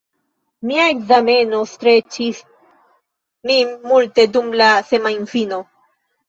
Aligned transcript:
Mia 0.69 0.85
ekzameno 0.93 1.59
streĉis 1.71 2.39
min 3.51 3.75
multe 3.91 4.27
dum 4.39 4.49
la 4.63 4.71
semajnfino. 4.89 5.63